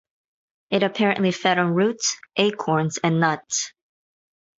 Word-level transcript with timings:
It 0.71 0.81
apparently 0.81 1.31
fed 1.31 1.59
on 1.59 1.75
roots, 1.75 2.17
acorns 2.35 2.97
and 3.03 3.19
nuts. 3.19 3.71